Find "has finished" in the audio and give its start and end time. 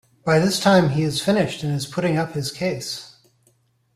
1.03-1.61